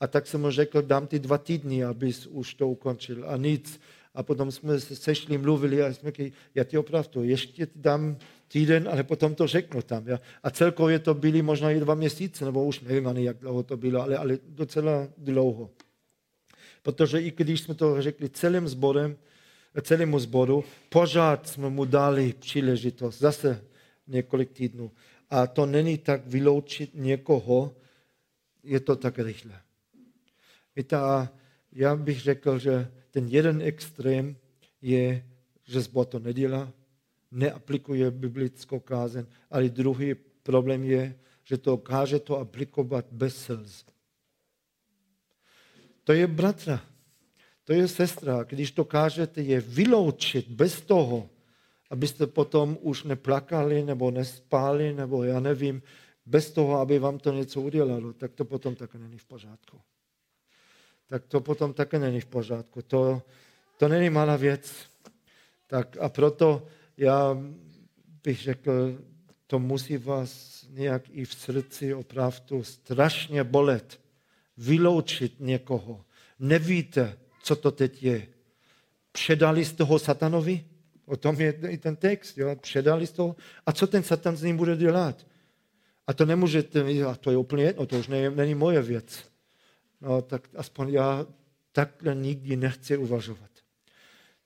[0.00, 3.30] A tak jsem mu řekl, dám ti dva týdny, abys už to ukončil.
[3.30, 3.80] A nic.
[4.14, 8.16] A potom jsme se sešli, mluvili a jsme řekli, já ti opravdu, ještě ti dám
[8.48, 10.08] týden, ale potom to řeknu tam.
[10.08, 10.20] Ja.
[10.42, 13.76] A celkově to byly možná i dva měsíce, nebo už nevím ani, jak dlouho to
[13.76, 15.70] bylo, ale, ale docela dlouho.
[16.82, 19.16] Protože i když jsme to řekli celým zborem,
[19.82, 23.64] celému zboru, pořád jsme mu dali příležitost, zase
[24.06, 24.90] několik týdnů.
[25.30, 27.76] A to není tak vyloučit někoho,
[28.64, 29.60] je to tak rychle.
[30.78, 31.28] Víte, a
[31.72, 34.36] já bych řekl, že ten jeden extrém
[34.82, 35.26] je,
[35.64, 36.72] že zbor to nedělá,
[37.30, 43.84] neaplikuje biblickou kázen, ale druhý problém je, že to káže to aplikovat bez slz.
[46.04, 46.84] To je bratra,
[47.64, 48.42] to je sestra.
[48.42, 51.30] Když dokážete je vyloučit bez toho,
[51.90, 55.82] abyste potom už neplakali nebo nespali, nebo já nevím,
[56.26, 59.80] bez toho, aby vám to něco udělalo, tak to potom také není v pořádku.
[61.08, 62.82] Tak to potom také není v pořádku.
[62.82, 63.22] To,
[63.76, 64.72] to není malá věc.
[65.66, 66.66] Tak a proto
[66.96, 67.38] já
[68.22, 68.98] bych řekl,
[69.46, 74.00] to musí vás nějak i v srdci opravdu strašně bolet
[74.56, 76.04] vyloučit někoho.
[76.38, 78.26] Nevíte, co to teď je.
[79.12, 80.64] Předali z toho satanovi?
[81.06, 82.38] O tom je i ten text.
[82.38, 82.56] Jo?
[82.56, 83.36] Předali z toho.
[83.66, 85.26] A co ten satan s ním bude dělat?
[86.06, 89.24] A to nemůžete, a to je úplně jedno, to už není, není moje věc.
[90.00, 91.26] No, tak aspoň já
[91.72, 93.50] takhle nikdy nechci uvažovat.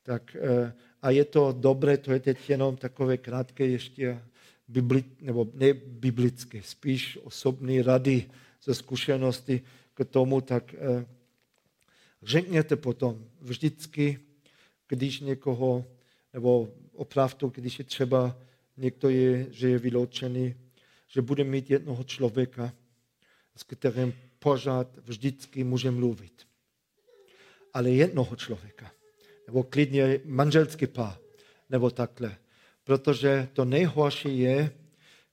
[0.03, 4.23] Tak, eh, a je to dobré, to je teď jenom takové krátké ještě
[4.69, 8.31] bibli, nebo ne biblické, spíš osobní rady
[8.63, 9.63] ze zkušenosti
[9.95, 11.07] k tomu, tak eh,
[12.23, 14.19] řekněte potom vždycky,
[14.89, 15.85] když někoho,
[16.33, 18.39] nebo opravdu, když je třeba
[18.77, 20.55] někdo je, že je vyloučený,
[21.09, 22.73] že bude mít jednoho člověka,
[23.57, 26.33] s kterým pořád vždycky může mluvit.
[27.75, 28.93] Ale jednoho člověka.
[29.47, 31.19] Nebo klidně manželský pár.
[31.71, 32.37] Nebo takhle.
[32.85, 34.71] Protože to nejhorší je,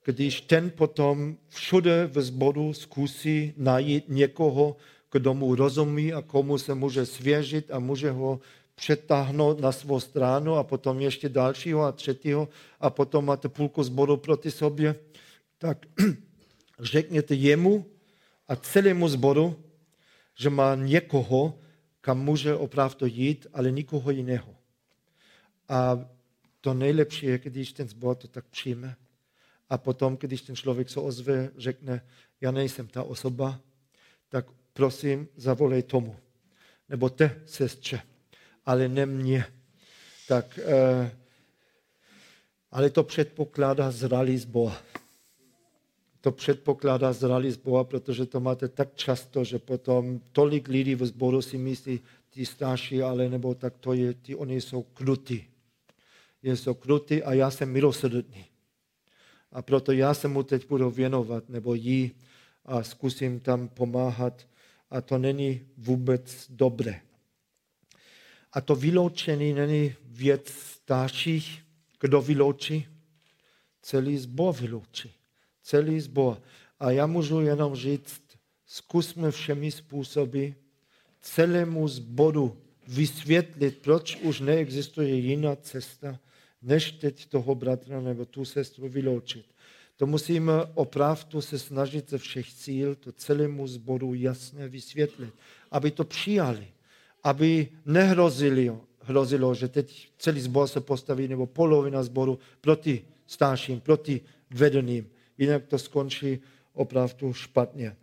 [0.05, 4.77] když ten potom všude ve zboru zkusí najít někoho,
[5.11, 8.39] kdo mu rozumí a komu se může svěžit a může ho
[8.75, 14.17] přetáhnout na svou stranu a potom ještě dalšího a třetího a potom máte půlku zboru
[14.17, 14.95] proti sobě,
[15.57, 15.85] tak
[16.79, 17.85] řekněte jemu
[18.49, 19.63] a celému zboru,
[20.35, 21.59] že má někoho,
[22.01, 24.55] kam může opravdu jít, ale nikoho jiného.
[25.69, 26.05] A
[26.61, 28.95] to nejlepší je, když ten zbor to tak přijme.
[29.69, 32.05] A potom, když ten člověk se ozve, řekne,
[32.41, 33.59] já nejsem ta osoba,
[34.29, 36.15] tak prosím, zavolej tomu.
[36.89, 38.01] Nebo te, sestře,
[38.65, 39.45] ale ne mě.
[40.27, 41.11] Tak eh,
[42.71, 44.73] Ale to předpokládá zralý zbor.
[46.21, 51.41] To předpokládá zralý zbor, protože to máte tak často, že potom tolik lidí v zboru
[51.41, 55.47] si myslí, ty starší, ale nebo tak to je, ty oni jsou krutí.
[56.43, 58.45] Jsou krutí a já jsem milosrdný.
[59.51, 62.11] A proto já se mu teď budu věnovat, nebo jí
[62.65, 64.47] a zkusím tam pomáhat.
[64.89, 67.01] A to není vůbec dobré.
[68.53, 71.63] A to vyloučení není věc starších.
[71.99, 72.87] Kdo vyloučí?
[73.81, 75.18] Celý zbor vyloučí.
[75.69, 76.41] Celý zbor.
[76.79, 78.21] A já můžu jenom říct,
[78.65, 80.47] zkusme všemi způsoby
[81.21, 86.19] celému zboru vysvětlit, proč už neexistuje jiná cesta,
[86.61, 89.45] než teď toho bratra nebo tu sestru vyloučit.
[89.97, 95.33] To musíme opravdu se snažit ze všech cíl to celému zboru jasně vysvětlit,
[95.71, 96.67] aby to přijali,
[97.23, 104.21] aby nehrozili, hrozilo, že teď celý zbor se postaví, nebo polovina zboru proti starším, proti
[104.49, 105.09] vedeným.
[105.39, 106.39] Jinak to skončí
[106.73, 107.95] opravdu špatně.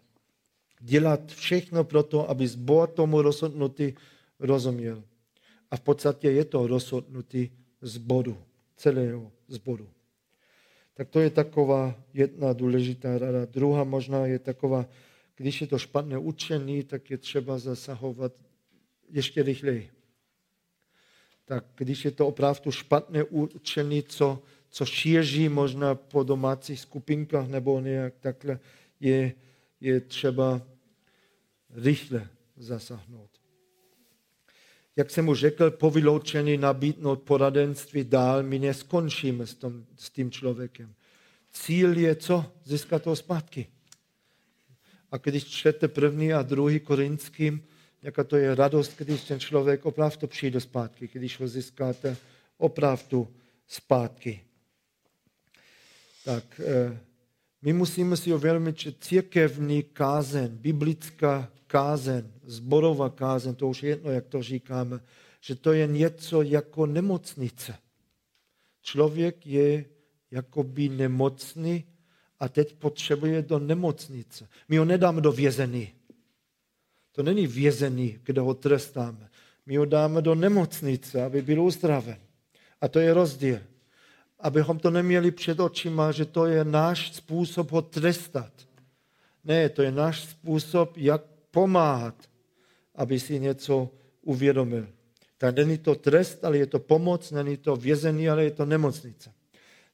[0.81, 3.95] Dělat všechno pro to, aby zbor tomu rozhodnutí
[4.41, 5.03] rozuměl.
[5.71, 8.39] A v podstatě je to rozhodnutí zboru,
[8.77, 9.89] celého zboru.
[10.95, 13.45] Tak to je taková jedna důležitá rada.
[13.45, 14.87] Druhá možná je taková,
[15.37, 18.33] když je to špatné učení, tak je třeba zasahovat
[19.11, 19.91] ještě rychleji.
[21.45, 24.43] Tak když je to opravdu špatné učení, co,
[24.77, 28.61] co šíří možná po domácích skupinkách nebo nějak takhle,
[29.01, 29.33] je,
[29.81, 30.63] je třeba
[31.75, 33.31] rychle zasáhnout.
[34.97, 40.31] Jak jsem už řekl, po vyloučení nabídnout poradenství dál, my neskončíme s, tom, s tím
[40.31, 40.95] člověkem.
[41.53, 42.53] Cíl je co?
[42.65, 43.67] Získat to zpátky.
[45.11, 47.65] A když čtete první a druhý korinským,
[48.03, 52.17] jaká to je radost, když ten člověk opravdu přijde zpátky, když ho získáte
[52.59, 53.29] opravdu
[53.67, 54.46] zpátky.
[56.27, 56.99] Tak eh,
[57.63, 64.11] my musíme si uvědomit, že církevní kázen, biblická kázen, zborová kázen, to už je jedno,
[64.11, 65.01] jak to říkáme,
[65.41, 67.75] že to je něco jako nemocnice.
[68.83, 69.85] Člověk je
[70.31, 71.85] jakoby nemocný
[72.41, 74.49] a teď potřebuje do nemocnice.
[74.69, 75.93] My ho nedáme do vězení.
[77.13, 79.31] To není vězení, kde ho trestáme.
[79.67, 82.19] My ho dáme do nemocnice, aby byl uzdraven.
[82.81, 83.59] A to je rozdíl.
[84.39, 88.53] Abychom to neměli před očima, že to je náš způsob ho trestat.
[89.45, 92.29] Ne, to je náš způsob, jak pomáhat,
[92.95, 93.91] aby si něco
[94.23, 94.89] uvědomil.
[95.39, 99.33] Tak není to trest, ale je to pomoc, není to vězení, ale je to nemocnice.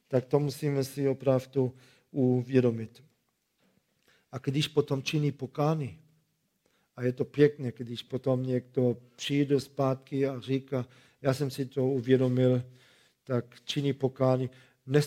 [0.07, 1.73] Tak to musíme si opravdu
[2.11, 3.03] uvědomit.
[4.31, 5.99] A když potom činí pokány,
[6.95, 10.85] a je to pěkné, když potom někdo přijde zpátky a říká,
[11.21, 12.63] já jsem si to uvědomil,
[13.23, 14.49] tak činí pokány.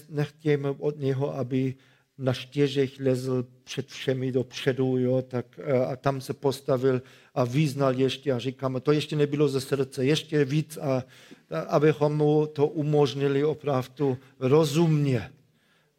[0.08, 1.74] Nechtějme od něho, aby
[2.18, 7.02] na štěžech lezl před všemi dopředu, jo, tak, e, a tam se postavil
[7.34, 11.04] a význal ještě a říkáme, to ještě nebylo ze srdce, ještě víc, a,
[11.50, 15.30] a abychom mu to umožnili opravdu rozumně.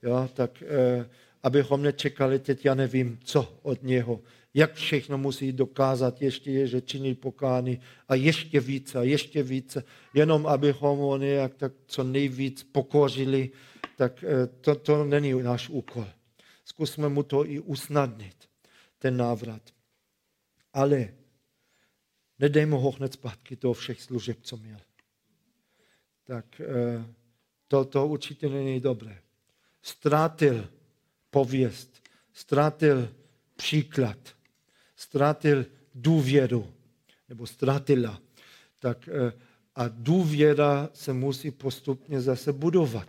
[0.03, 1.09] Jo, tak eh,
[1.43, 4.19] abychom nečekali teď, já nevím, co od něho.
[4.57, 9.83] Jak všechno musí dokázat ještě je, že činí pokány a ještě více a ještě více,
[10.13, 13.51] jenom abychom ho nějak tak co nejvíc pokořili,
[13.95, 16.07] tak eh, to, to není náš úkol.
[16.65, 18.49] Zkusme mu to i usnadnit,
[18.99, 19.61] ten návrat.
[20.73, 21.13] Ale
[22.39, 24.79] nedejme ho hned zpátky do všech služeb, co měl.
[26.23, 27.05] Tak eh,
[27.67, 29.21] to, to určitě není dobré.
[29.81, 30.69] Ztratil
[31.29, 33.09] pověst, ztratil
[33.55, 34.36] příklad,
[34.97, 36.67] ztratil důvěru,
[37.29, 38.21] nebo ztratila.
[38.79, 39.31] Tak, eh,
[39.75, 43.07] a důvěra se musí postupně zase budovat.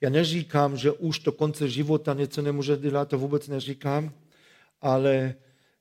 [0.00, 4.12] Já neříkám, že už do konce života něco nemůže dělat, to vůbec neříkám,
[4.80, 5.34] ale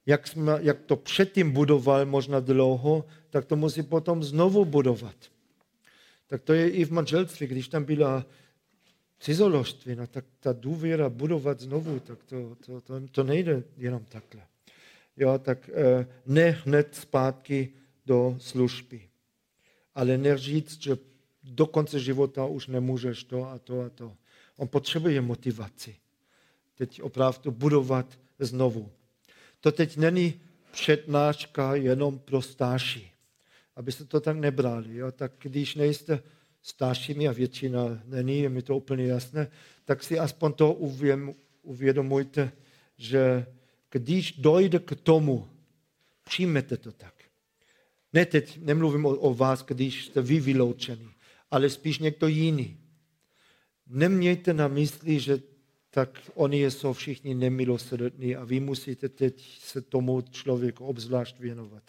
[0.06, 5.16] jak, jsme, jak to předtím budoval možná dlouho, tak to musí potom znovu budovat.
[6.28, 8.26] Tak to je i v manželství, když tam byla
[9.20, 14.42] cizoložství, no tak ta důvěra budovat znovu, tak to, to, to, to nejde jenom takhle.
[15.18, 17.70] Jo, tak eh, ne hned zpátky
[18.06, 19.02] do služby.
[19.96, 20.98] Ale neříct, že
[21.44, 24.16] do konce života už nemůžeš to a to a to.
[24.58, 25.96] On potřebuje motivaci.
[26.76, 28.92] Teď opravdu budovat znovu.
[29.60, 30.42] To teď není
[30.72, 33.12] přednáška jenom pro starší.
[33.76, 34.96] Abyste to tak nebrali.
[34.96, 35.12] Jo?
[35.12, 36.20] Tak když nejste
[36.62, 39.48] staršími a většina není, je mi to úplně jasné,
[39.86, 40.74] tak si aspoň to
[41.64, 42.52] uvědomujte,
[42.98, 43.46] že
[43.92, 45.50] když dojde k tomu,
[46.24, 47.14] přijmete to tak.
[48.14, 51.16] Ne teď, nemluvím o, o vás, když jste vy vyloučený
[51.52, 52.78] ale spíš někdo jiný.
[53.88, 55.42] nemějte na mysli, že
[55.90, 61.84] tak oni jsou všichni nemilosrdní a vy musíte teď se tomu člověku obzvlášť věnovat.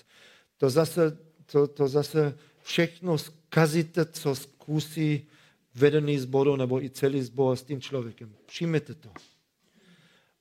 [0.59, 5.27] To zase, to, to zase všechno zkazíte, co zkusí
[5.75, 8.35] vedený zboru nebo i celý zbor s tím člověkem.
[8.47, 9.09] Přijměte to.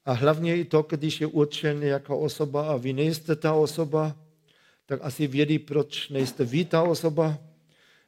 [0.06, 4.16] A hlavně i to, když je určen nějaká osoba a vy nejste ta osoba,
[4.86, 7.38] tak asi vědí, proč nejste vy ta osoba,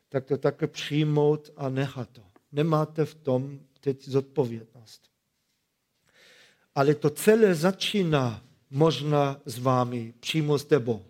[0.09, 2.21] tak to také přijmout a nechat to.
[2.51, 5.01] Nemáte v tom teď zodpovědnost.
[6.75, 11.05] Ale to celé začíná možná s vámi, přímo s tebou.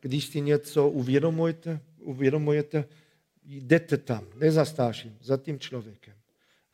[0.00, 2.84] Když si něco uvědomujete, uvědomujete,
[3.44, 6.14] jdete tam, ne za starším, za tím člověkem.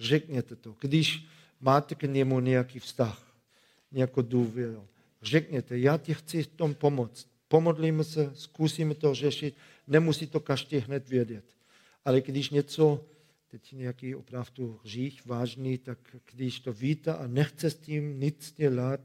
[0.01, 0.77] Řekněte to.
[0.81, 1.27] Když
[1.61, 3.37] máte k němu nějaký vztah,
[3.93, 4.89] nějakou důvěru,
[5.23, 7.29] řekněte, já ti chci v tom pomoct.
[7.49, 9.55] Pomodlíme se, zkusíme to řešit,
[9.87, 11.45] nemusí to každý hned vědět.
[12.05, 13.05] Ale když něco,
[13.51, 15.99] teď nějaký opravdu hřích vážný, tak
[16.33, 19.01] když to víte a nechce s tím nic dělat,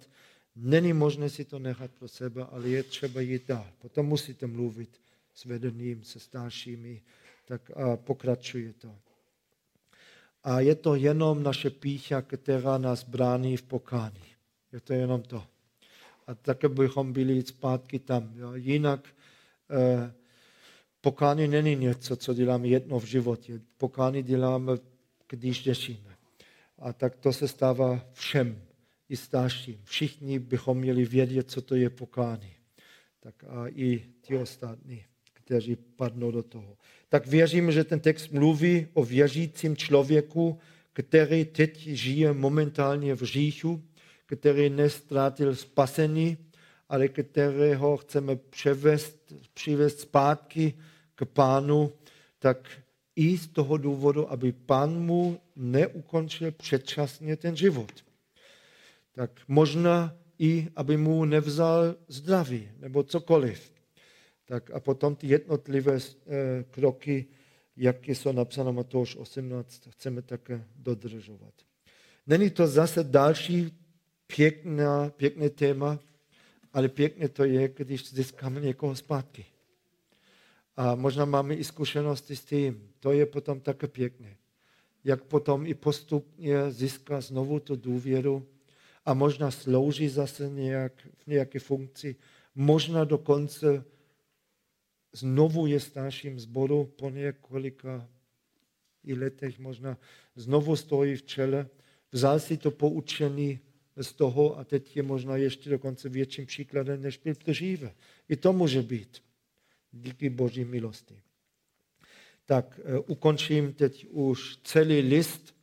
[0.55, 3.67] není možné si to nechat pro sebe, ale je třeba jít dál.
[3.81, 4.89] Potom musíte mluvit
[5.33, 7.01] s vedeným, se staršími,
[7.45, 8.95] tak a pokračuje to.
[10.45, 14.25] A je to jenom naše pícha, která nás brání v pokání.
[14.73, 15.43] Je to jenom to.
[16.27, 18.31] A také bychom byli zpátky tam.
[18.35, 18.53] Jo.
[18.53, 19.07] Jinak
[19.71, 20.13] eh,
[21.01, 23.61] pokání není něco, co děláme jedno v životě.
[23.77, 24.73] Pokání děláme,
[25.29, 26.15] když řešíme.
[26.79, 28.61] A tak to se stává všem,
[29.09, 29.81] i starším.
[29.83, 32.53] Všichni bychom měli vědět, co to je pokání.
[33.19, 35.05] Tak a i ti ostatní
[35.45, 36.77] kteří padnou do toho.
[37.09, 40.59] Tak věřím, že ten text mluví o věřícím člověku,
[40.93, 43.83] který teď žije momentálně v říchu,
[44.25, 46.37] který nestrátil spasení,
[46.89, 50.73] ale kterého chceme převést, přivést zpátky
[51.15, 51.91] k pánu,
[52.39, 52.69] tak
[53.15, 57.91] i z toho důvodu, aby pán mu neukončil předčasně ten život.
[59.11, 63.74] Tak možná i, aby mu nevzal zdraví nebo cokoliv.
[64.45, 67.25] Tak a potom ty jednotlivé eh, kroky,
[67.77, 71.53] jak jsou napsáno Matouš 18, chceme také dodržovat.
[72.27, 73.71] Není to zase další
[74.27, 75.99] pěkná, pěkné téma,
[76.73, 79.45] ale pěkné to je, když získáme někoho zpátky.
[80.77, 82.89] A možná máme i zkušenosti s tím.
[82.99, 84.37] To je potom také pěkné.
[85.03, 88.47] Jak potom i postupně získá znovu tu důvěru
[89.05, 92.15] a možná slouží zase nějak, v nějaké funkci.
[92.55, 93.83] Možná dokonce
[95.15, 98.09] znovu je starším zboru po několika
[99.03, 99.97] i letech možná
[100.35, 101.69] znovu stojí v čele,
[102.11, 103.59] vzal si to poučení
[104.01, 107.95] z toho a teď je možná ještě dokonce větším příkladem, než byl dříve.
[108.29, 109.23] I to může být.
[109.91, 111.21] Díky Boží milosti.
[112.45, 115.55] Tak uh, ukončím teď už celý list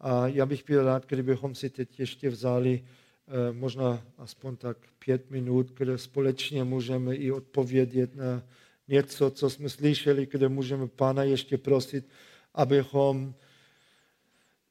[0.00, 5.30] a já bych byl rád, kdybychom si teď ještě vzali uh, možná aspoň tak pět
[5.30, 8.42] minut, kde společně můžeme i odpovědět na
[8.88, 12.08] něco, co jsme slyšeli, kde můžeme Pána ještě prosit,
[12.54, 13.34] abychom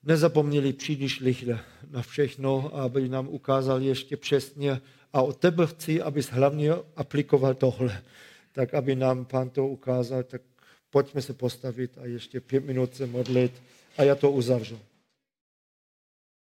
[0.04, 1.60] nezapomněli příliš rychle
[1.90, 4.82] na všechno, aby nám ukázal ještě přesně.
[5.14, 8.04] A od tebe chci, abys hlavně aplikoval tohle.
[8.52, 10.42] Tak, aby nám Pán to ukázal, tak
[10.90, 13.52] pojďme se postavit a ještě pět minut se modlit
[13.98, 14.80] a já to uzavřu.